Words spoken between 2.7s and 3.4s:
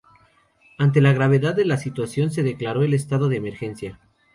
el estado de